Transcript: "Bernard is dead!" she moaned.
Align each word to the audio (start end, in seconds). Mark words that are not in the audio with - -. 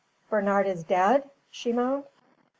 "Bernard 0.31 0.65
is 0.65 0.83
dead!" 0.83 1.29
she 1.51 1.71
moaned. 1.71 2.05